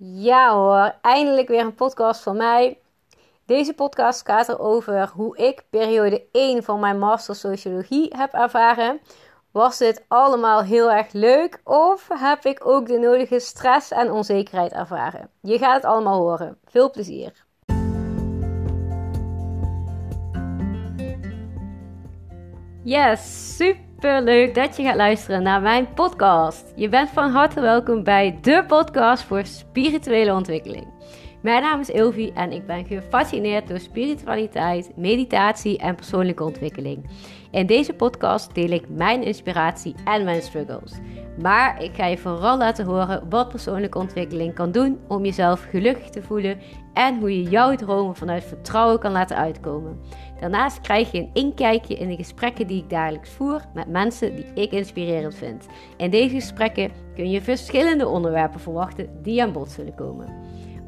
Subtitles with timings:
[0.00, 2.78] Ja hoor, eindelijk weer een podcast van mij.
[3.46, 9.00] Deze podcast gaat erover hoe ik periode 1 van mijn master sociologie heb ervaren.
[9.50, 14.72] Was dit allemaal heel erg leuk of heb ik ook de nodige stress en onzekerheid
[14.72, 15.30] ervaren?
[15.40, 16.58] Je gaat het allemaal horen.
[16.64, 17.46] Veel plezier.
[22.84, 26.72] Yes, super super leuk dat je gaat luisteren naar mijn podcast.
[26.76, 30.86] Je bent van harte welkom bij de podcast voor spirituele ontwikkeling.
[31.42, 37.10] Mijn naam is Ilvi en ik ben gefascineerd door spiritualiteit, meditatie en persoonlijke ontwikkeling.
[37.50, 40.92] In deze podcast deel ik mijn inspiratie en mijn struggles.
[41.42, 46.10] Maar ik ga je vooral laten horen wat persoonlijke ontwikkeling kan doen om jezelf gelukkig
[46.10, 46.58] te voelen
[46.94, 50.00] en hoe je jouw dromen vanuit vertrouwen kan laten uitkomen.
[50.40, 54.44] Daarnaast krijg je een inkijkje in de gesprekken die ik dagelijks voer met mensen die
[54.54, 55.66] ik inspirerend vind.
[55.96, 60.26] In deze gesprekken kun je verschillende onderwerpen verwachten die aan bod zullen komen.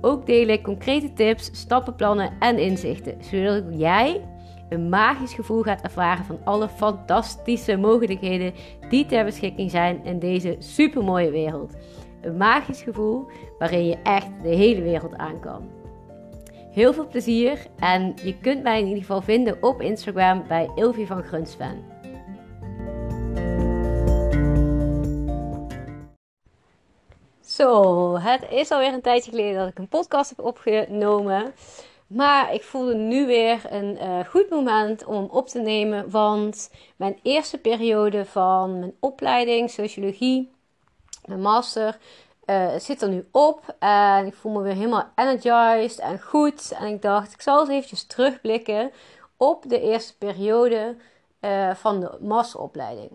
[0.00, 4.20] Ook deel ik concrete tips, stappenplannen en inzichten, zodat jij
[4.70, 8.54] een magisch gevoel gaat ervaren van alle fantastische mogelijkheden
[8.88, 11.76] die ter beschikking zijn in deze supermooie wereld.
[12.20, 13.26] Een magisch gevoel
[13.58, 15.68] waarin je echt de hele wereld aan kan.
[16.70, 21.06] Heel veel plezier en je kunt mij in ieder geval vinden op Instagram bij Ilvi
[21.06, 21.84] van Grunsven.
[27.40, 31.52] Zo, het is alweer een tijdje geleden dat ik een podcast heb opgenomen.
[32.10, 36.10] Maar ik voelde nu weer een uh, goed moment om op te nemen.
[36.10, 40.50] Want mijn eerste periode van mijn opleiding sociologie,
[41.24, 41.98] mijn master,
[42.46, 43.76] uh, zit er nu op.
[43.78, 46.72] En ik voel me weer helemaal energized en goed.
[46.72, 48.90] En ik dacht, ik zal eens eventjes terugblikken
[49.36, 50.96] op de eerste periode
[51.40, 53.10] uh, van de masteropleiding.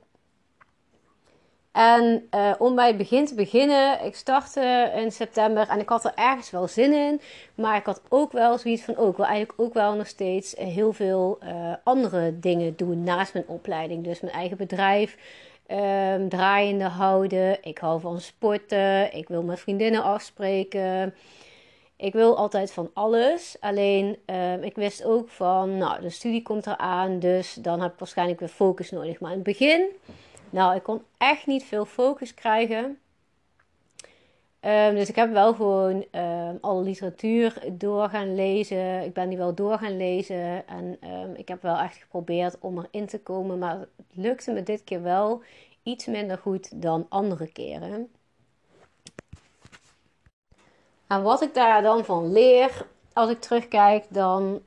[1.75, 6.05] En uh, om bij het begin te beginnen, ik startte in september en ik had
[6.05, 7.21] er ergens wel zin in.
[7.55, 10.55] Maar ik had ook wel zoiets van, oh, ik wil eigenlijk ook wel nog steeds
[10.57, 14.03] heel veel uh, andere dingen doen naast mijn opleiding.
[14.03, 15.17] Dus mijn eigen bedrijf
[15.71, 17.57] um, draaiende houden.
[17.63, 19.13] Ik hou van sporten.
[19.13, 21.15] Ik wil met vriendinnen afspreken.
[21.97, 23.57] Ik wil altijd van alles.
[23.59, 27.19] Alleen um, ik wist ook van, nou, de studie komt eraan.
[27.19, 29.19] Dus dan heb ik waarschijnlijk weer focus nodig.
[29.19, 29.85] Maar in het begin,
[30.49, 32.99] nou, ik kon echt niet veel focus krijgen.
[34.61, 39.03] Um, dus ik heb wel gewoon um, alle literatuur door gaan lezen.
[39.03, 40.67] Ik ben die wel door gaan lezen.
[40.67, 43.59] En um, ik heb wel echt geprobeerd om erin te komen.
[43.59, 45.41] Maar het lukte me dit keer wel
[45.83, 48.11] iets minder goed dan andere keren.
[51.07, 54.61] En wat ik daar dan van leer, als ik terugkijk, dan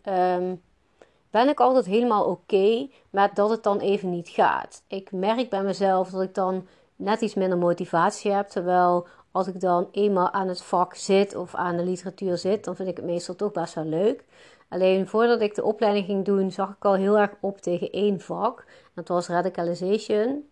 [1.38, 4.82] ben ik altijd helemaal oké met dat het dan even niet gaat.
[4.86, 6.66] Ik merk bij mezelf dat ik dan
[6.96, 8.48] net iets minder motivatie heb.
[8.48, 12.76] Terwijl als ik dan eenmaal aan het vak zit of aan de literatuur zit, dan
[12.76, 14.24] vind ik het meestal toch best wel leuk.
[14.68, 18.20] Alleen voordat ik de opleiding ging doen, zag ik al heel erg op tegen één
[18.20, 18.64] vak.
[18.94, 20.48] Dat was radicalization.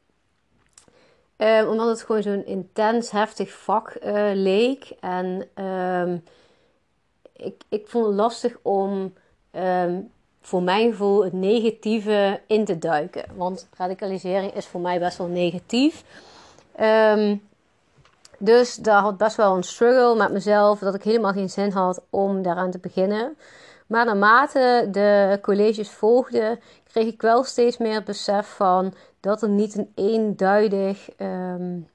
[1.37, 4.93] Um, omdat het gewoon zo'n intens, heftig vak uh, leek.
[5.01, 6.23] En um,
[7.33, 9.13] ik, ik vond het lastig om
[9.53, 10.15] um,
[10.47, 13.25] voor mijn gevoel het negatieve in te duiken.
[13.34, 16.05] Want radicalisering is voor mij best wel negatief.
[16.81, 17.43] Um,
[18.39, 20.79] dus daar had best wel een struggle met mezelf.
[20.79, 23.37] Dat ik helemaal geen zin had om daaraan te beginnen.
[23.87, 26.61] Maar naarmate de colleges volgden,
[26.93, 31.89] kreeg ik wel steeds meer het besef van dat er niet een eenduidig um,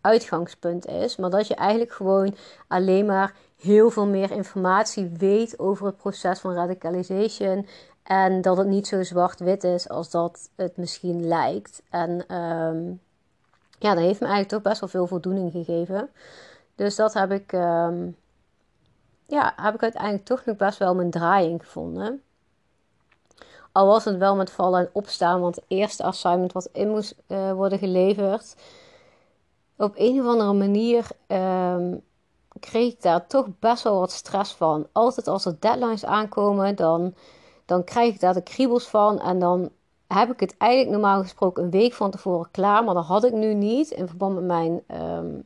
[0.00, 1.16] uitgangspunt is.
[1.16, 2.34] Maar dat je eigenlijk gewoon
[2.68, 7.66] alleen maar heel veel meer informatie weet over het proces van radicalisation.
[8.02, 11.82] En dat het niet zo zwart-wit is als dat het misschien lijkt.
[11.90, 13.00] En um,
[13.78, 16.10] ja, dat heeft me eigenlijk toch best wel veel voldoening gegeven.
[16.74, 18.16] Dus dat heb ik, um,
[19.26, 22.22] ja, heb ik uiteindelijk toch nog best wel mijn draaiing gevonden.
[23.72, 27.14] Al was het wel met vallen en opstaan, want het eerste assignment wat in moest
[27.28, 28.56] uh, worden geleverd,
[29.76, 32.02] op een of andere manier um,
[32.64, 34.86] kreeg ik daar toch best wel wat stress van.
[34.92, 37.14] Altijd als er deadlines aankomen, dan,
[37.64, 39.70] dan krijg ik daar de kriebels van en dan
[40.06, 42.84] heb ik het eigenlijk normaal gesproken een week van tevoren klaar.
[42.84, 45.44] Maar dat had ik nu niet in verband met mijn um,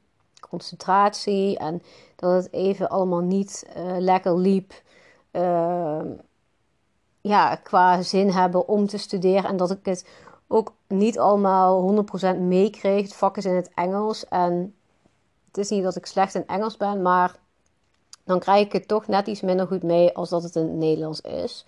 [0.49, 1.59] concentratie.
[1.59, 1.83] En
[2.17, 4.73] dat het even allemaal niet uh, lekker liep.
[5.33, 6.01] Uh,
[7.21, 9.45] ja, qua zin hebben om te studeren.
[9.45, 10.09] En dat ik het
[10.49, 12.05] ook niet allemaal
[12.37, 13.03] 100% meekreeg.
[13.03, 14.25] Het vak is in het Engels.
[14.29, 14.75] En
[15.49, 17.03] het is niet dat ik slecht in Engels ben.
[17.03, 17.37] Maar
[18.25, 21.21] dan krijg ik het toch net iets minder goed mee als dat het in Nederlands
[21.21, 21.67] is.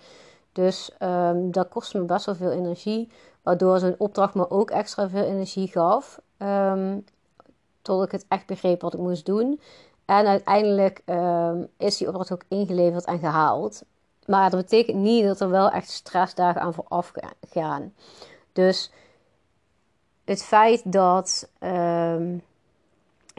[0.53, 3.11] Dus um, dat kostte me best wel veel energie.
[3.43, 6.21] Waardoor zo'n opdracht me ook extra veel energie gaf.
[6.39, 7.05] Um,
[7.83, 9.61] tot ik het echt begreep wat ik moest doen.
[10.05, 13.83] En uiteindelijk um, is die opdracht ook ingeleverd en gehaald.
[14.27, 17.13] Maar dat betekent niet dat er wel echt stressdagen aan vooraf
[17.51, 17.95] gaan.
[18.53, 18.93] Dus
[20.25, 21.49] het feit dat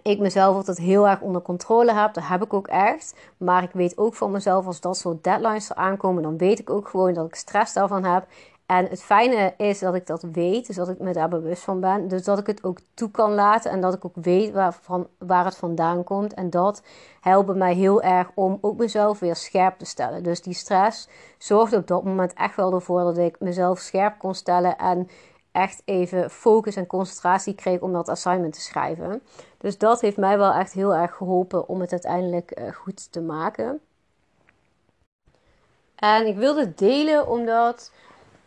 [0.03, 3.15] ik mezelf altijd heel erg onder controle heb, dat heb ik ook echt.
[3.37, 6.69] Maar ik weet ook van mezelf, als dat soort deadlines er aankomen, dan weet ik
[6.69, 8.25] ook gewoon dat ik stress daarvan heb.
[8.71, 11.79] En het fijne is dat ik dat weet, dus dat ik me daar bewust van
[11.79, 12.07] ben.
[12.07, 15.07] Dus dat ik het ook toe kan laten en dat ik ook weet waar, van,
[15.17, 16.33] waar het vandaan komt.
[16.33, 16.81] En dat
[17.21, 20.23] helpt mij heel erg om ook mezelf weer scherp te stellen.
[20.23, 21.07] Dus die stress
[21.37, 24.77] zorgde op dat moment echt wel ervoor dat ik mezelf scherp kon stellen.
[24.77, 25.09] En
[25.51, 29.21] echt even focus en concentratie kreeg om dat assignment te schrijven.
[29.57, 33.21] Dus dat heeft mij wel echt heel erg geholpen om het uiteindelijk uh, goed te
[33.21, 33.81] maken.
[35.95, 37.91] En ik wilde delen omdat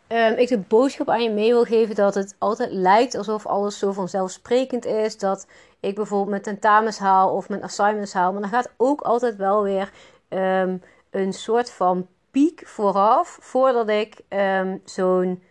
[0.09, 3.79] um, ik de boodschap aan je mee wil geven dat het altijd lijkt alsof alles
[3.79, 5.19] zo vanzelfsprekend is.
[5.19, 5.47] Dat
[5.81, 8.33] ik bijvoorbeeld mijn tentamens haal of mijn assignments haal.
[8.33, 9.93] Maar dan gaat ook altijd wel weer
[10.29, 15.43] um, een soort van piek vooraf voordat ik um, zo'n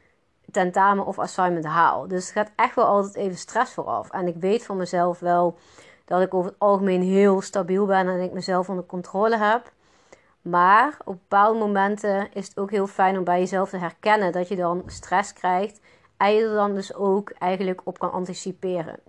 [0.53, 2.07] tentamen of assignment haal.
[2.07, 4.09] Dus het gaat echt wel altijd even stress vooraf.
[4.09, 5.57] En ik weet van mezelf wel
[6.05, 9.71] dat ik over het algemeen heel stabiel ben en ik mezelf onder controle heb.
[10.41, 14.47] Maar op bepaalde momenten is het ook heel fijn om bij jezelf te herkennen dat
[14.47, 15.79] je dan stress krijgt.
[16.17, 18.99] En je er dan dus ook eigenlijk op kan anticiperen.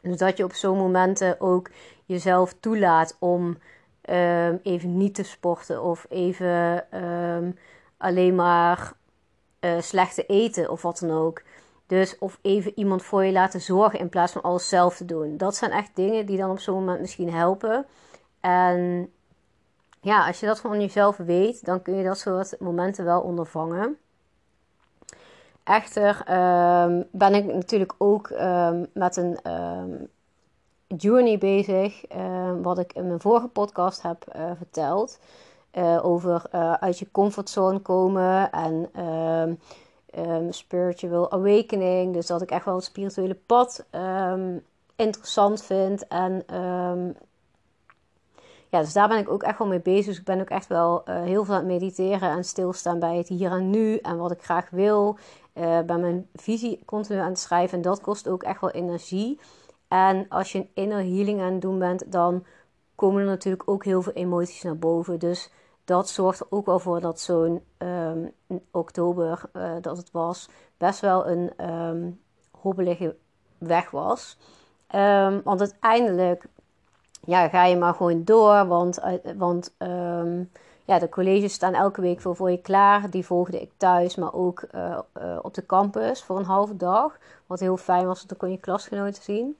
[0.00, 1.70] Dus dat je op zo'n momenten ook
[2.04, 3.58] jezelf toelaat om
[4.10, 7.56] um, even niet te sporten of even um,
[7.96, 8.92] alleen maar
[9.60, 11.42] uh, slechte eten of wat dan ook.
[11.86, 15.36] Dus of even iemand voor je laten zorgen in plaats van alles zelf te doen.
[15.36, 17.86] Dat zijn echt dingen die dan op zo'n moment misschien helpen.
[18.40, 19.10] En
[20.00, 23.98] ja, als je dat van jezelf weet, dan kun je dat soort momenten wel ondervangen.
[25.64, 30.08] Echter um, ben ik natuurlijk ook um, met een um,
[30.96, 32.04] journey bezig,
[32.62, 35.18] wat ik in mijn vorige podcast heb uh, verteld.
[35.72, 38.88] Uh, over uh, uit je comfortzone komen en
[40.50, 42.12] spiritual awakening.
[42.12, 43.86] Dus dat ik echt wel het spirituele pad
[44.96, 46.44] interessant vind en
[48.68, 50.06] ja, dus daar ben ik ook echt wel mee bezig.
[50.06, 53.16] Dus ik ben ook echt wel uh, heel veel aan het mediteren en stilstaan bij
[53.16, 55.18] het hier en nu en wat ik graag wil.
[55.52, 57.76] Bij mijn visie continu aan het schrijven.
[57.76, 59.40] En dat kost ook echt wel energie.
[59.88, 62.44] En als je een inner healing aan het doen bent, dan
[62.94, 65.18] komen er natuurlijk ook heel veel emoties naar boven.
[65.18, 65.50] Dus
[65.90, 68.32] dat zorgt ook wel voor dat zo'n um,
[68.70, 72.20] oktober, uh, dat het was, best wel een um,
[72.50, 73.16] hobbelige
[73.58, 74.36] weg was.
[74.94, 76.44] Um, want uiteindelijk
[77.24, 78.66] ja, ga je maar gewoon door.
[78.66, 79.00] Want,
[79.36, 80.50] want um,
[80.84, 83.10] ja, de colleges staan elke week voor, voor je klaar.
[83.10, 84.98] Die volgde ik thuis, maar ook uh,
[85.42, 87.18] op de campus voor een halve dag.
[87.46, 89.56] Wat heel fijn was, dan kon je klasgenoten zien.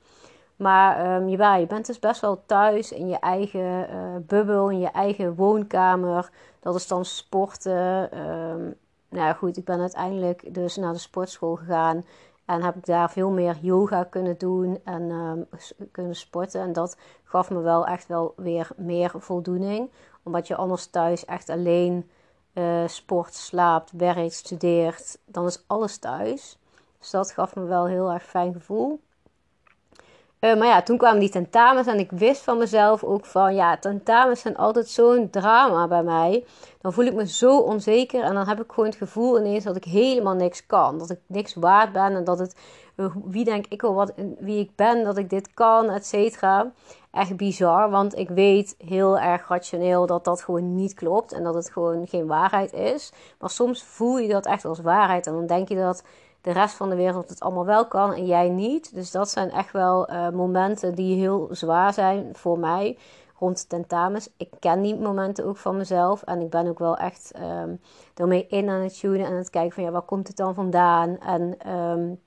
[0.61, 4.91] Maar um, je bent dus best wel thuis in je eigen uh, bubbel, in je
[4.91, 6.31] eigen woonkamer.
[6.61, 8.19] Dat is dan sporten.
[8.19, 8.75] Um,
[9.09, 12.05] nou ja, goed, ik ben uiteindelijk dus naar de sportschool gegaan.
[12.45, 15.49] En heb ik daar veel meer yoga kunnen doen en um,
[15.93, 16.61] kunnen sporten.
[16.61, 19.91] En dat gaf me wel echt wel weer meer voldoening.
[20.23, 22.11] Omdat je anders thuis echt alleen
[22.55, 25.19] uh, sport, slaapt, werkt, studeert.
[25.25, 26.59] Dan is alles thuis.
[26.99, 29.01] Dus dat gaf me wel een heel erg fijn gevoel.
[30.41, 33.77] Uh, maar ja, toen kwamen die tentamens en ik wist van mezelf ook van ja,
[33.79, 36.45] tentamens zijn altijd zo'n drama bij mij.
[36.81, 39.77] Dan voel ik me zo onzeker en dan heb ik gewoon het gevoel ineens dat
[39.77, 40.99] ik helemaal niks kan.
[40.99, 42.57] Dat ik niks waard ben en dat het,
[42.97, 46.73] uh, wie denk ik wel wat, wie ik ben, dat ik dit kan, et cetera.
[47.11, 51.55] Echt bizar, want ik weet heel erg rationeel dat dat gewoon niet klopt en dat
[51.55, 53.13] het gewoon geen waarheid is.
[53.39, 56.03] Maar soms voel je dat echt als waarheid en dan denk je dat
[56.41, 58.95] de rest van de wereld het allemaal wel kan en jij niet.
[58.95, 62.99] Dus dat zijn echt wel uh, momenten die heel zwaar zijn voor mij
[63.39, 64.29] rond tentamens.
[64.37, 67.33] Ik ken die momenten ook van mezelf en ik ben ook wel echt
[67.63, 67.81] um,
[68.15, 71.19] ermee in aan het tunen en het kijken van ja, waar komt het dan vandaan?
[71.19, 72.21] En um,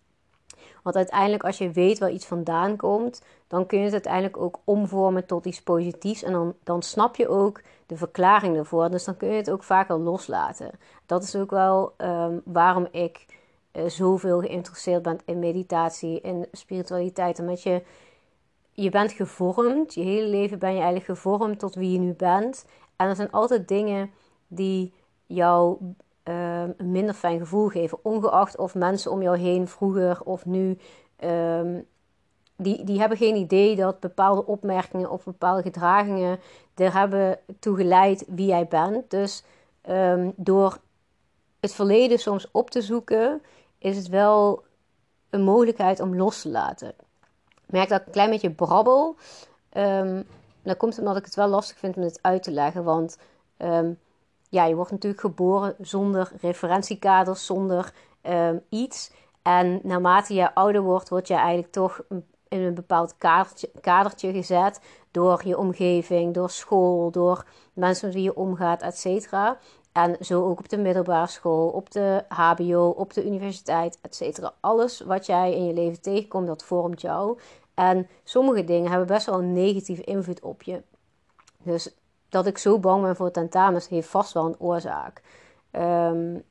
[0.83, 4.59] want uiteindelijk, als je weet waar iets vandaan komt, dan kun je het uiteindelijk ook
[4.63, 6.23] omvormen tot iets positiefs.
[6.23, 8.89] En dan, dan snap je ook de verklaring ervoor.
[8.89, 10.71] Dus dan kun je het ook vaker loslaten.
[11.05, 13.25] Dat is ook wel um, waarom ik
[13.87, 17.39] zoveel geïnteresseerd bent in meditatie, in spiritualiteit.
[17.39, 17.83] Omdat je,
[18.71, 22.65] je bent gevormd, je hele leven ben je eigenlijk gevormd tot wie je nu bent.
[22.95, 24.11] En er zijn altijd dingen
[24.47, 24.93] die
[25.25, 25.77] jou
[26.23, 27.99] uh, een minder fijn gevoel geven.
[28.01, 30.77] Ongeacht of mensen om jou heen vroeger of nu.
[31.23, 31.85] Um,
[32.57, 36.39] die, die hebben geen idee dat bepaalde opmerkingen of bepaalde gedragingen
[36.75, 39.09] er hebben toe geleid wie jij bent.
[39.09, 39.43] Dus
[39.89, 40.77] um, door
[41.59, 43.41] het verleden soms op te zoeken,
[43.83, 44.63] is het wel
[45.29, 46.93] een mogelijkheid om los te laten.
[47.65, 49.15] Merk dat ik een klein beetje brabbel.
[49.77, 50.27] Um,
[50.63, 52.83] dat komt omdat ik het wel lastig vind om het uit te leggen.
[52.83, 53.17] Want
[53.57, 53.93] ehm,
[54.49, 59.11] ja, je wordt natuurlijk geboren zonder referentiekaders, zonder um, iets.
[59.41, 62.01] En naarmate je ouder wordt, word je eigenlijk toch
[62.47, 64.79] in een bepaald kadertje, kadertje gezet.
[65.11, 69.57] Door je omgeving, door school, door mensen met wie je omgaat, et cetera.
[69.93, 74.53] En zo ook op de middelbare school, op de HBO, op de universiteit, et cetera.
[74.59, 77.39] Alles wat jij in je leven tegenkomt, dat vormt jou.
[77.73, 80.81] En sommige dingen hebben best wel een negatieve invloed op je.
[81.57, 81.95] Dus
[82.29, 85.21] dat ik zo bang ben voor tentamens heeft vast wel een oorzaak.
[85.71, 86.43] Um,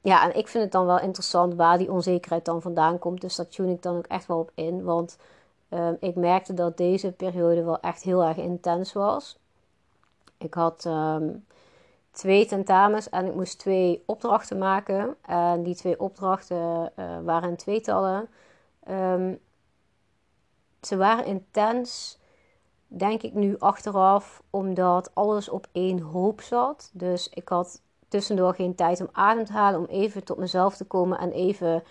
[0.00, 3.20] ja, en ik vind het dan wel interessant waar die onzekerheid dan vandaan komt.
[3.20, 4.82] Dus daar tune ik dan ook echt wel op in.
[4.82, 5.16] Want
[5.70, 9.38] um, ik merkte dat deze periode wel echt heel erg intens was.
[10.38, 11.44] Ik had um,
[12.14, 15.16] twee tentamens en ik moest twee opdrachten maken.
[15.22, 18.28] En die twee opdrachten uh, waren in tweetallen.
[18.90, 19.38] Um,
[20.80, 22.18] ze waren intens,
[22.86, 26.90] denk ik nu achteraf, omdat alles op één hoop zat.
[26.92, 30.84] Dus ik had tussendoor geen tijd om adem te halen, om even tot mezelf te
[30.84, 31.82] komen en even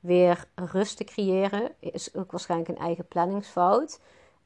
[0.00, 1.70] weer rust te creëren.
[1.78, 4.00] Is ook waarschijnlijk een eigen planningsfout.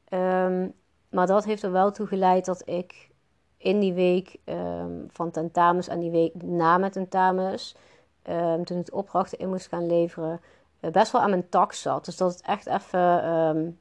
[0.09, 0.73] Um,
[1.09, 3.09] maar dat heeft er wel toe geleid dat ik
[3.57, 7.75] in die week um, van tentamens en die week na mijn tentamens,
[8.29, 10.41] um, toen ik opdrachten in moest gaan leveren,
[10.81, 12.05] uh, best wel aan mijn tak zat.
[12.05, 13.79] Dus dat het echt even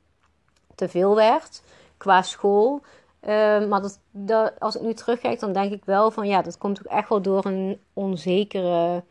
[0.75, 1.62] te veel werd
[1.97, 2.83] qua school.
[3.21, 6.78] Ehm, maar dat, als ik nu terugkijk, dan denk ik wel van ja, dat komt
[6.78, 9.04] ook echt wel door een onzekere.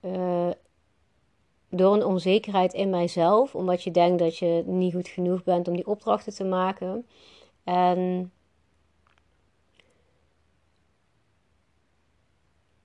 [0.00, 0.50] Uh,
[1.68, 3.54] door een onzekerheid in mijzelf.
[3.54, 7.06] Omdat je denkt dat je niet goed genoeg bent om die opdrachten te maken.
[7.64, 8.32] En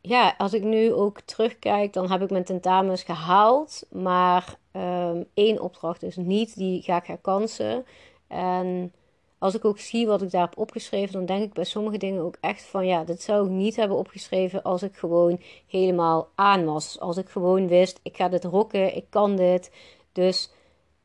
[0.08, 3.84] ja, als ik nu ook terugkijk, dan heb ik mijn tentamens gehaald.
[3.92, 7.86] Maar um, één opdracht dus niet, die ga ik herkansen.
[8.28, 8.94] En
[9.38, 12.24] als ik ook zie wat ik daar heb opgeschreven, dan denk ik bij sommige dingen
[12.24, 16.66] ook echt van ja, dit zou ik niet hebben opgeschreven als ik gewoon helemaal aan
[16.66, 17.00] was.
[17.00, 19.72] Als ik gewoon wist, ik ga dit rocken, ik kan dit.
[20.12, 20.52] Dus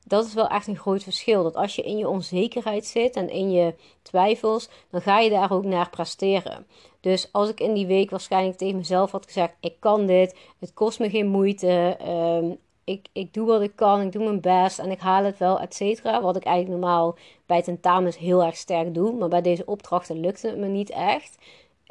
[0.04, 1.42] dat is wel echt een groot verschil.
[1.42, 5.52] Dat als je in je onzekerheid zit en in je twijfels, dan ga je daar
[5.52, 6.66] ook naar presteren.
[7.02, 10.75] Dus als ik in die week waarschijnlijk tegen mezelf had gezegd: Ik kan dit, het
[10.75, 14.78] kost me geen moeite, um, ik, ik doe wat ik kan, ik doe mijn best
[14.78, 16.21] en ik haal het wel, et cetera.
[16.21, 17.16] Wat ik eigenlijk normaal
[17.47, 19.12] bij tentamens heel erg sterk doe.
[19.12, 21.38] Maar bij deze opdrachten lukte het me niet echt.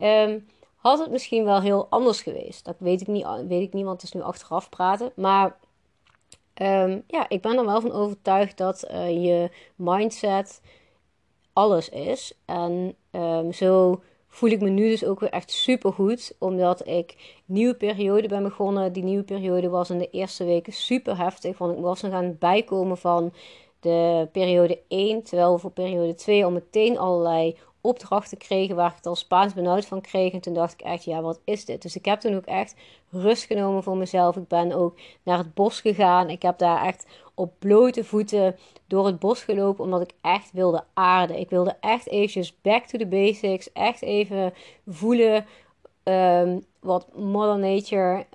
[0.03, 2.65] Um, had het misschien wel heel anders geweest.
[2.65, 5.11] Dat weet ik niet, weet ik niet want het is nu achteraf praten.
[5.15, 5.57] Maar
[6.61, 10.61] um, ja, ik ben er wel van overtuigd dat uh, je mindset
[11.53, 12.33] alles is.
[12.45, 12.95] En
[13.51, 14.01] zo
[14.31, 16.35] voel ik me nu dus ook weer echt super goed.
[16.39, 18.93] Omdat ik nieuwe periode ben begonnen.
[18.93, 21.57] Die nieuwe periode was in de eerste weken super heftig.
[21.57, 23.33] Want ik was nog aan het bijkomen van
[23.79, 25.23] de periode 1.
[25.23, 29.85] Terwijl voor periode 2 al meteen allerlei opdrachten kregen waar ik het al Spaans benauwd
[29.85, 30.33] van kreeg.
[30.33, 31.81] En toen dacht ik echt, ja, wat is dit?
[31.81, 32.75] Dus ik heb toen ook echt
[33.09, 34.35] rust genomen voor mezelf.
[34.35, 36.29] Ik ben ook naar het bos gegaan.
[36.29, 37.05] Ik heb daar echt
[37.41, 38.55] op blote voeten
[38.87, 41.39] door het bos gelopen omdat ik echt wilde aarden.
[41.39, 43.71] Ik wilde echt eventjes back to the basics.
[43.73, 44.53] Echt even
[44.87, 45.45] voelen
[46.03, 48.25] ehm, wat Mother Nature,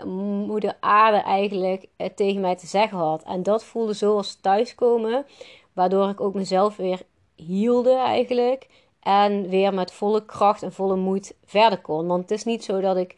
[0.46, 3.22] moeder aarde eigenlijk eh, tegen mij te zeggen had.
[3.22, 5.26] En dat voelde zo als thuiskomen.
[5.72, 7.00] Waardoor ik ook mezelf weer
[7.34, 8.66] hielde eigenlijk.
[9.00, 12.06] En weer met volle kracht en volle moed verder kon.
[12.06, 13.16] Want het is niet zo dat ik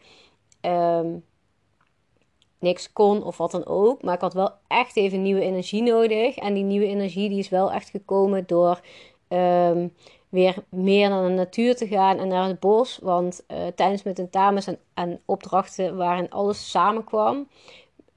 [0.61, 1.17] ehm,
[2.59, 4.01] niks kon of wat dan ook.
[4.03, 6.35] Maar ik had wel echt even nieuwe energie nodig.
[6.35, 8.81] En die nieuwe energie die is wel echt gekomen door
[9.27, 9.87] ehm,
[10.29, 12.99] weer meer naar de natuur te gaan en naar het bos.
[13.01, 17.47] Want uh, tijdens mijn tentamens en, en, opdrachten waarin alles samenkwam,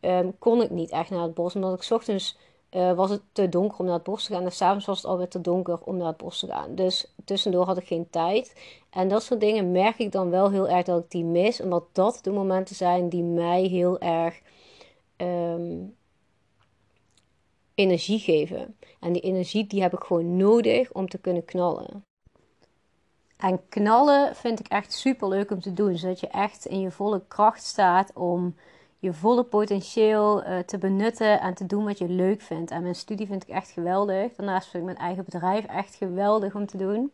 [0.00, 1.54] um, kon ik niet echt naar het bos.
[1.54, 2.38] Omdat ik ochtends
[2.72, 4.44] uh, was het te donker om naar het bos te gaan.
[4.44, 6.74] En s'avonds was het alweer te donker om naar het bos te gaan.
[6.74, 8.54] Dus tussendoor had ik geen tijd.
[8.90, 11.60] En dat soort dingen merk ik dan wel heel erg dat ik die mis.
[11.60, 14.40] Omdat dat de momenten zijn die mij heel erg
[15.16, 15.96] um,
[17.74, 18.76] energie geven.
[19.00, 22.04] En die energie die heb ik gewoon nodig om te kunnen knallen.
[23.36, 25.96] En knallen vind ik echt super leuk om te doen.
[25.96, 28.54] Zodat je echt in je volle kracht staat om
[29.02, 32.70] je volle potentieel uh, te benutten en te doen wat je leuk vindt.
[32.70, 34.34] En mijn studie vind ik echt geweldig.
[34.34, 37.12] Daarnaast vind ik mijn eigen bedrijf echt geweldig om te doen.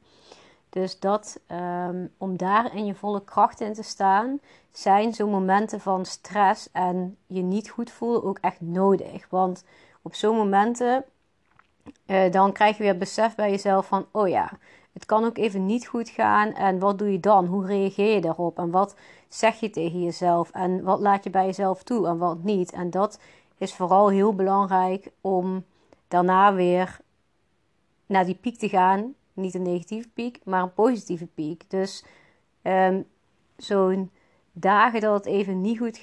[0.68, 1.40] Dus dat,
[1.88, 4.40] um, om daar in je volle kracht in te staan,
[4.72, 9.26] zijn zo'n momenten van stress en je niet goed voelen ook echt nodig.
[9.30, 9.64] Want
[10.02, 11.04] op zo'n momenten,
[12.06, 14.50] uh, dan krijg je weer besef bij jezelf van, oh ja,
[14.98, 16.52] het kan ook even niet goed gaan.
[16.54, 17.46] En wat doe je dan?
[17.46, 18.58] Hoe reageer je daarop?
[18.58, 18.96] En wat
[19.28, 20.50] zeg je tegen jezelf?
[20.50, 22.72] En wat laat je bij jezelf toe en wat niet?
[22.72, 23.20] En dat
[23.58, 25.64] is vooral heel belangrijk om
[26.08, 27.00] daarna weer
[28.06, 31.64] naar die piek te gaan niet een negatieve piek, maar een positieve piek.
[31.68, 32.04] Dus
[32.62, 33.06] um,
[33.56, 34.10] zo'n
[34.52, 36.00] dagen dat het even niet goed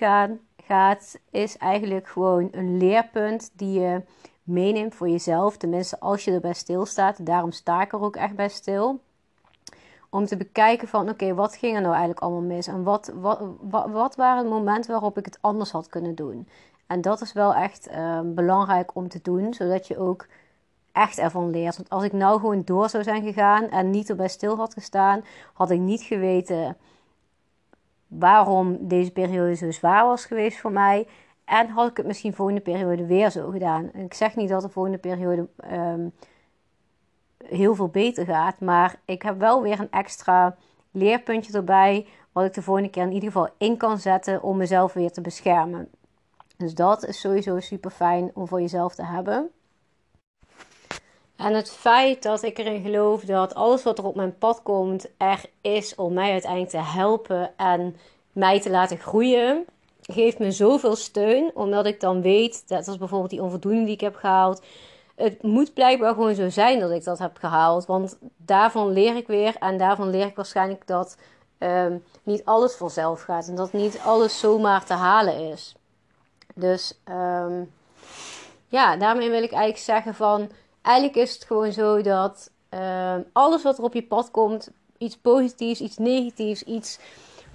[0.66, 4.02] gaat, is eigenlijk gewoon een leerpunt die je
[4.46, 5.58] meeneemt voor jezelf.
[5.58, 7.26] Tenminste, als je erbij stilstaat.
[7.26, 9.00] Daarom sta ik er ook echt bij stil.
[10.10, 12.68] Om te bekijken van, oké, wat ging er nou eigenlijk allemaal mis?
[12.68, 16.48] En wat, wat, wat, wat waren het momenten waarop ik het anders had kunnen doen?
[16.88, 20.28] En dat is wel echt ehm, belangrijk om te doen, zodat je ook
[20.92, 21.78] echt ervan leert.
[21.78, 25.24] Want als ik nou gewoon door zou zijn gegaan en niet erbij stil had gestaan,
[25.54, 26.78] had ik niet geweten
[28.08, 31.08] waarom deze periode zo zwaar was geweest voor mij.
[31.46, 33.92] En had ik het misschien volgende periode weer zo gedaan.
[33.94, 36.08] ik zeg niet dat de volgende periode ehm,
[37.38, 38.60] heel veel beter gaat.
[38.60, 40.56] Maar ik heb wel weer een extra
[40.92, 42.08] leerpuntje erbij.
[42.32, 45.22] Wat ik de volgende keer in ieder geval in kan zetten om mezelf weer te
[45.22, 45.90] beschermen.
[46.58, 49.50] Dus dat is sowieso super fijn om voor jezelf te hebben.
[51.36, 55.10] En het feit dat ik erin geloof dat alles wat er op mijn pad komt
[55.18, 57.96] er is om mij uiteindelijk te helpen en
[58.32, 59.66] mij te laten groeien,
[60.14, 61.52] geeft me zoveel steun.
[61.54, 64.62] Omdat ik dan weet, dat is bijvoorbeeld die onvoldoening die ik heb gehaald.
[65.16, 67.86] Het moet blijkbaar gewoon zo zijn dat ik dat heb gehaald.
[67.86, 69.56] Want daarvan leer ik weer.
[69.60, 71.18] En daarvan leer ik waarschijnlijk dat
[71.60, 73.48] um, niet alles vanzelf gaat.
[73.48, 75.76] En dat niet alles zomaar te halen is.
[76.56, 77.72] Dus um,
[78.68, 83.64] ja, daarmee wil ik eigenlijk zeggen van eigenlijk is het gewoon zo dat uh, alles
[83.64, 87.00] wat er op je pad komt, iets positiefs, iets negatiefs, iets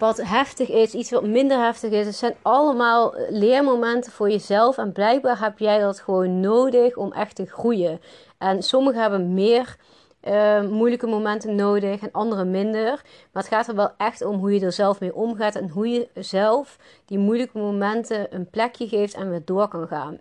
[0.00, 4.78] wat heftig is, iets wat minder heftig is, het zijn allemaal leermomenten voor jezelf.
[4.78, 8.00] En blijkbaar heb jij dat gewoon nodig om echt te groeien.
[8.38, 9.76] En sommigen hebben meer
[10.22, 13.02] uh, moeilijke momenten nodig en andere minder.
[13.32, 15.88] Maar het gaat er wel echt om hoe je er zelf mee omgaat en hoe
[15.88, 20.18] je zelf die moeilijke momenten een plekje geeft en weer door kan gaan.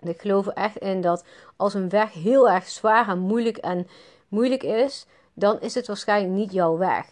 [0.00, 1.24] Ik geloof er echt in dat
[1.56, 3.86] als een weg heel erg zwaar en moeilijk en
[4.28, 7.06] moeilijk is, dan is het waarschijnlijk niet jouw weg.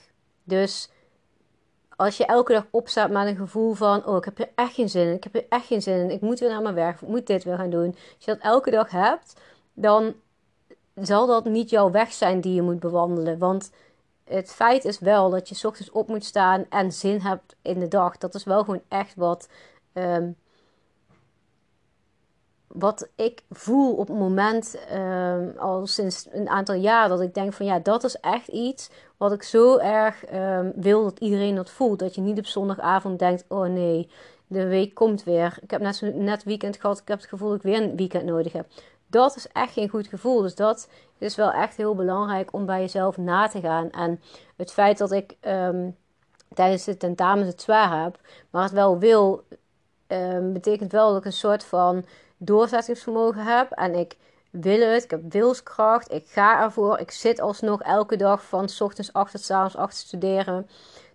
[0.44, 0.90] Dus
[2.04, 4.88] als je elke dag opstaat met een gevoel van: Oh, ik heb er echt geen
[4.88, 7.00] zin in, ik heb er echt geen zin in, ik moet weer naar mijn werk,
[7.00, 7.86] ik moet dit weer gaan doen.
[7.86, 9.34] Als je dat elke dag hebt,
[9.72, 10.14] dan
[10.94, 13.38] zal dat niet jouw weg zijn die je moet bewandelen.
[13.38, 13.70] Want
[14.24, 17.88] het feit is wel dat je ochtends op moet staan en zin hebt in de
[17.88, 18.18] dag.
[18.18, 19.48] Dat is wel gewoon echt wat
[19.92, 20.30] ehm,
[22.72, 27.52] wat ik voel op het moment, uh, al sinds een aantal jaar, dat ik denk
[27.52, 31.70] van ja, dat is echt iets wat ik zo erg ehm, wil dat iedereen dat
[31.70, 31.98] voelt.
[31.98, 34.08] Dat je niet op zondagavond denkt, oh nee,
[34.46, 35.58] de week komt weer.
[35.60, 38.24] Ik heb net, net weekend gehad, ik heb het gevoel dat ik weer een weekend
[38.24, 38.66] nodig heb.
[39.06, 40.42] Dat is echt geen goed gevoel.
[40.42, 43.90] Dus dat is wel echt heel belangrijk om bij jezelf na te gaan.
[43.90, 44.20] En
[44.56, 45.90] het feit dat ik ehm,
[46.54, 48.18] tijdens de tentamen het zwaar heb,
[48.50, 49.44] maar het wel wil,
[50.52, 52.04] betekent wel dat ik een soort van
[52.44, 54.16] doorzettingsvermogen heb en ik
[54.50, 58.80] wil het, ik heb wilskracht, ik ga ervoor, ik zit alsnog elke dag van s
[58.80, 60.18] ochtends 8 tot s avonds 8 te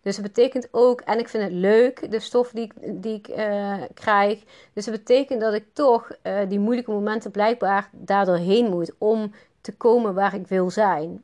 [0.02, 3.76] Dus het betekent ook, en ik vind het leuk, de stof die die ik uh,
[3.94, 4.44] krijg.
[4.74, 9.32] Dus het betekent dat ik toch uh, die moeilijke momenten blijkbaar daardoor heen moet om
[9.62, 11.24] te komen waar ik wil zijn.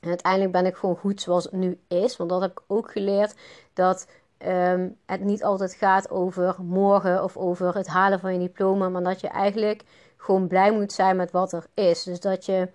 [0.00, 2.90] En uiteindelijk ben ik gewoon goed zoals het nu is, want dat heb ik ook
[2.90, 3.34] geleerd.
[3.72, 4.06] Dat
[4.38, 9.02] um, het niet altijd gaat over morgen of over het halen van je diploma, maar
[9.02, 9.84] dat je eigenlijk
[10.16, 12.02] gewoon blij moet zijn met wat er is.
[12.02, 12.68] Dus dat je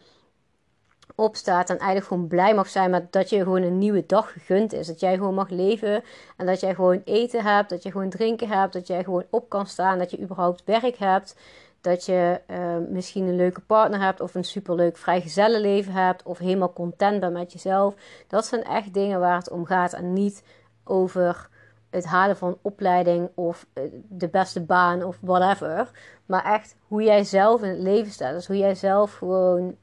[1.16, 4.74] opstaat en eigenlijk gewoon blij mag zijn met dat je gewoon een nieuwe dag gegund
[4.74, 4.88] is.
[4.88, 6.04] Dat jij gewoon mag leven
[6.38, 9.50] en dat jij gewoon eten hebt, dat je gewoon drinken hebt, dat jij gewoon op
[9.50, 11.36] kan staan, dat je überhaupt werk hebt.
[11.82, 16.74] Dat je uh, misschien een leuke partner hebt of een superleuk vrijgezellenleven hebt of helemaal
[16.74, 17.96] content bent met jezelf.
[18.28, 20.44] Dat zijn echt dingen waar het om gaat en niet
[20.90, 21.50] over
[21.90, 25.92] het halen van opleiding of eh, de beste baan of whatever.
[26.26, 28.34] Maar echt hoe jij zelf in het leven staat.
[28.34, 29.78] Dus hoe jij zelf gewoon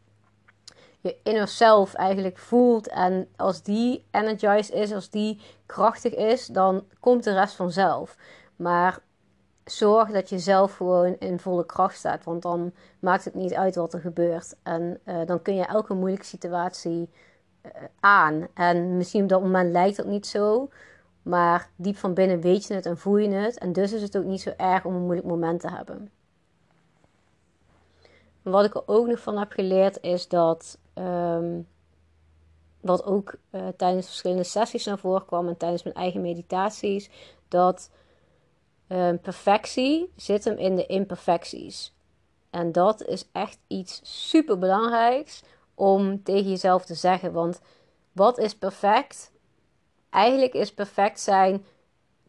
[1.00, 2.88] je inner self eigenlijk voelt.
[2.88, 8.16] En als die energized is, als die krachtig is, dan komt de rest vanzelf.
[8.56, 8.98] Maar
[9.64, 12.24] zorg dat je zelf gewoon in volle kracht staat.
[12.24, 14.56] Want dan maakt het niet uit wat er gebeurt.
[14.62, 17.10] En uh, dan kun je elke moeilijke situatie
[17.62, 18.46] uh, aan.
[18.54, 20.68] En misschien op dat moment lijkt dat niet zo.
[21.26, 23.58] Maar diep van binnen weet je het en voel je het.
[23.58, 26.10] En dus is het ook niet zo erg om een moeilijk moment te hebben.
[28.42, 30.78] Wat ik er ook nog van heb geleerd is dat.
[30.94, 31.66] Um,
[32.80, 37.10] wat ook uh, tijdens verschillende sessies naar voren kwam en tijdens mijn eigen meditaties.
[37.48, 37.90] Dat
[38.88, 41.94] um, perfectie zit hem in de imperfecties.
[42.50, 45.42] En dat is echt iets super belangrijks
[45.74, 47.32] om tegen jezelf te zeggen.
[47.32, 47.60] Want
[48.12, 49.34] wat is perfect?
[50.16, 51.64] Eigenlijk is perfect zijn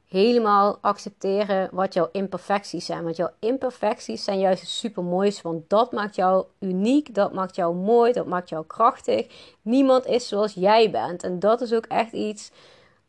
[0.08, 3.04] helemaal accepteren wat jouw imperfecties zijn.
[3.04, 5.42] Want jouw imperfecties zijn juist het supermooiste.
[5.44, 9.28] Want dat maakt jou uniek, dat maakt jou mooi, dat maakt jou krachtig.
[9.62, 11.24] Niemand is zoals jij bent.
[11.24, 12.52] En dat is ook echt iets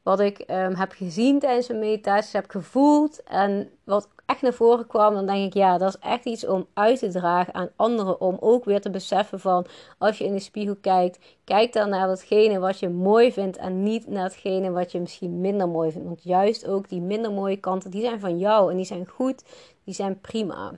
[0.08, 3.22] wat ik um, heb gezien tijdens mijn meditaties, heb gevoeld.
[3.22, 6.66] En wat echt naar voren kwam, dan denk ik, ja, dat is echt iets om
[6.74, 8.20] uit te dragen aan anderen.
[8.20, 9.66] Om ook weer te beseffen van,
[9.98, 13.82] als je in de spiegel kijkt, kijk dan naar datgene wat je mooi vindt en
[13.82, 16.06] niet naar hetgene wat je misschien minder mooi vindt.
[16.06, 19.44] Want juist ook die minder mooie kanten, die zijn van jou en die zijn goed,
[19.84, 20.72] die zijn prima.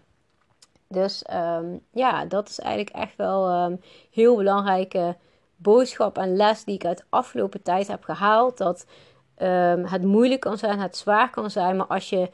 [0.88, 5.16] Dus um, ja, dat is eigenlijk echt wel um, heel belangrijke
[5.57, 8.59] boodschap en les die ik uit de afgelopen tijd heb gehaald.
[8.59, 8.87] Dat
[9.42, 12.31] um, het moeilijk kan zijn, het zwaar kan zijn, maar als je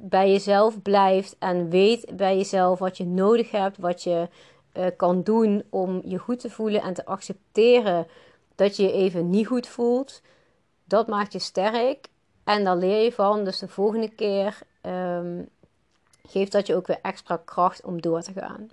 [0.00, 4.28] bij jezelf blijft en weet bij jezelf wat je nodig hebt, wat je
[4.74, 8.06] uh, kan doen om je goed te voelen en te accepteren
[8.54, 10.22] dat je je even niet goed voelt,
[10.84, 12.08] dat maakt je sterk
[12.44, 13.44] en daar leer je van.
[13.44, 15.48] Dus de volgende keer um,
[16.28, 18.70] geeft dat je ook weer extra kracht om door te gaan.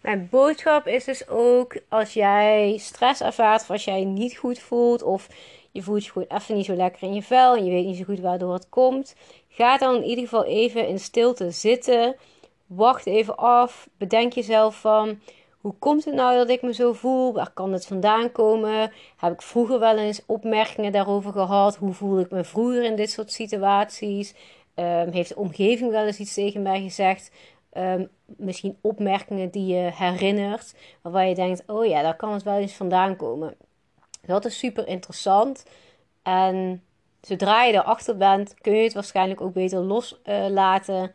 [0.00, 4.58] Mijn boodschap is dus ook als jij stress ervaart of als jij je niet goed
[4.58, 5.28] voelt of
[5.72, 7.96] je voelt je gewoon even niet zo lekker in je vel en je weet niet
[7.96, 9.14] zo goed waardoor het komt.
[9.48, 12.16] Ga dan in ieder geval even in stilte zitten.
[12.66, 13.88] Wacht even af.
[13.98, 15.20] Bedenk jezelf van
[15.60, 17.32] hoe komt het nou dat ik me zo voel?
[17.32, 18.92] Waar kan het vandaan komen?
[19.16, 21.76] Heb ik vroeger wel eens opmerkingen daarover gehad?
[21.76, 24.34] Hoe voelde ik me vroeger in dit soort situaties?
[24.74, 27.30] Um, heeft de omgeving wel eens iets tegen mij gezegd?
[27.76, 32.58] Um, misschien opmerkingen die je herinnert, waarvan je denkt: oh ja, daar kan het wel
[32.58, 33.56] eens vandaan komen.
[34.26, 35.64] Dat is super interessant.
[36.22, 36.82] En
[37.20, 41.02] zodra je erachter bent, kun je het waarschijnlijk ook beter loslaten.
[41.02, 41.08] Uh,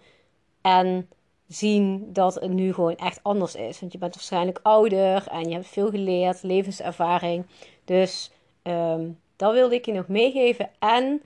[0.62, 1.10] en
[1.48, 3.80] zien dat het nu gewoon echt anders is.
[3.80, 7.46] Want je bent waarschijnlijk ouder en je hebt veel geleerd, levenservaring.
[7.86, 8.32] Dus
[8.64, 10.70] um, dat wilde ik je nog meegeven.
[10.80, 11.22] En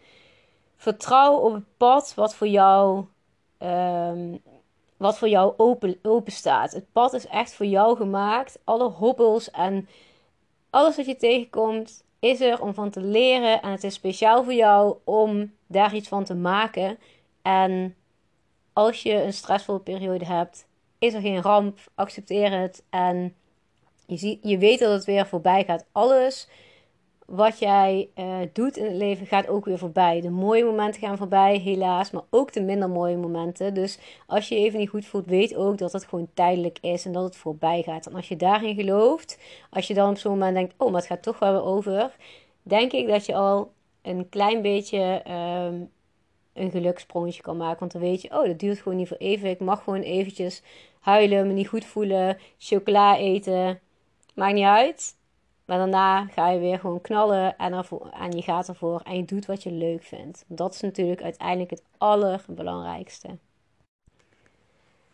[0.77, 3.05] vertrouw op het pad wat voor jou,
[3.59, 4.41] um,
[4.97, 6.71] wat voor jou open, open staat.
[6.71, 8.59] Het pad is echt voor jou gemaakt.
[8.63, 9.87] Alle hobbels en
[10.71, 13.61] alles wat je tegenkomt is er om van te leren.
[13.61, 16.97] En het is speciaal voor jou om daar iets van te maken.
[17.41, 17.95] En
[18.73, 20.65] als je een stressvolle periode hebt,
[20.99, 21.79] is er geen ramp.
[21.95, 22.83] Accepteer het.
[22.89, 23.35] En
[24.05, 25.85] je, je weet dat het weer voorbij gaat.
[25.91, 26.47] Alles
[27.31, 30.21] wat jij uh, doet in het leven gaat ook weer voorbij.
[30.21, 33.73] De mooie momenten gaan voorbij, helaas, maar ook de minder mooie momenten.
[33.73, 37.05] Dus als je je even niet goed voelt, weet ook dat het gewoon tijdelijk is
[37.05, 38.07] en dat het voorbij gaat.
[38.07, 39.39] En als je daarin gelooft,
[39.69, 42.15] als je dan op zo'n moment denkt: oh, maar het gaat toch wel weer over,
[42.63, 45.23] denk ik dat je al een klein beetje
[45.67, 45.89] um,
[46.53, 47.79] een gelukssprongetje kan maken.
[47.79, 49.49] Want dan weet je: oh, dat duurt gewoon niet voor even.
[49.49, 50.61] Ik mag gewoon eventjes
[50.99, 53.79] huilen, me niet goed voelen, chocola eten.
[54.33, 55.19] Maakt niet uit
[55.71, 57.85] maar daarna ga je weer gewoon knallen en,
[58.19, 60.43] en je gaat ervoor en je doet wat je leuk vindt.
[60.47, 63.27] Dat is natuurlijk uiteindelijk het allerbelangrijkste.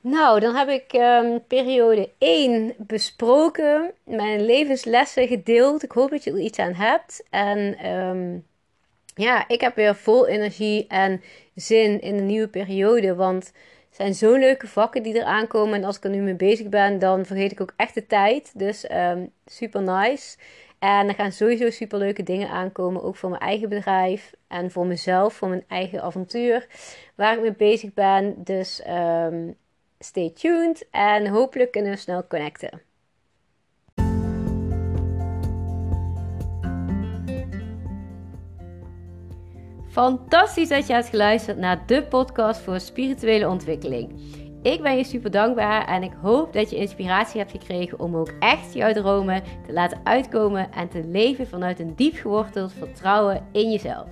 [0.02, 5.84] Nou, dan heb ik um, periode 1 besproken, mijn levenslessen gedeeld.
[5.84, 7.24] Ik hoop dat je er iets aan hebt.
[7.30, 8.46] En um,
[9.16, 11.22] ja, ik heb weer vol energie en
[11.56, 13.16] zin in de nieuwe periode.
[13.16, 13.52] Want
[13.98, 15.74] zijn zo leuke vakken die er aankomen.
[15.74, 18.52] En als ik er nu mee bezig ben, dan vergeet ik ook echt de tijd.
[18.60, 20.38] Dus um, super nice.
[20.80, 23.04] En er gaan sowieso super leuke dingen aankomen.
[23.04, 24.34] Ook voor mijn eigen bedrijf.
[24.48, 26.68] En voor mezelf, voor mijn eigen avontuur.
[27.16, 28.36] Waar ik mee bezig ben.
[28.44, 29.56] Dus um,
[30.00, 30.88] stay tuned.
[30.92, 32.87] En hopelijk kunnen we snel connecten.
[39.98, 44.14] Fantastisch dat je hebt geluisterd naar de podcast voor spirituele ontwikkeling.
[44.62, 48.34] Ik ben je super dankbaar en ik hoop dat je inspiratie hebt gekregen om ook
[48.40, 53.72] echt jouw dromen te laten uitkomen en te leven vanuit een diep geworteld vertrouwen in
[53.72, 54.08] jezelf.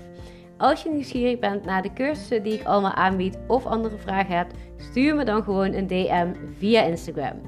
[0.57, 4.53] Als je nieuwsgierig bent naar de cursussen die ik allemaal aanbied of andere vragen hebt,
[4.77, 7.41] stuur me dan gewoon een DM via Instagram.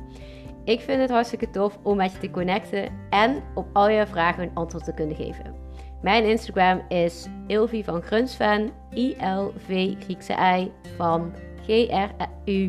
[0.63, 4.43] Ik vind het hartstikke tof om met je te connecten en op al je vragen
[4.43, 5.55] een antwoord te kunnen geven.
[6.01, 11.33] Mijn Instagram is Ilvi van Grunsven, I-L-V Griekse I van
[11.65, 12.65] G-R-U-N-S-V-E-N.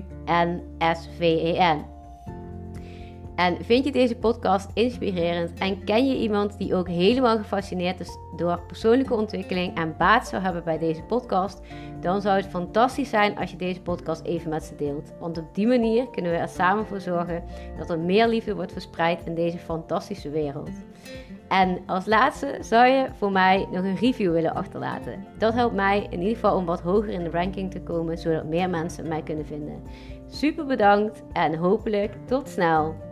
[3.36, 8.18] En vind je deze podcast inspirerend en ken je iemand die ook helemaal gefascineerd is
[8.36, 11.60] door persoonlijke ontwikkeling en baat zou hebben bij deze podcast,
[12.00, 15.12] dan zou het fantastisch zijn als je deze podcast even met ze deelt.
[15.20, 17.44] Want op die manier kunnen we er samen voor zorgen
[17.78, 20.70] dat er meer liefde wordt verspreid in deze fantastische wereld.
[21.48, 25.24] En als laatste zou je voor mij nog een review willen achterlaten.
[25.38, 28.44] Dat helpt mij in ieder geval om wat hoger in de ranking te komen, zodat
[28.44, 29.82] meer mensen mij kunnen vinden.
[30.26, 33.08] Super bedankt en hopelijk tot snel.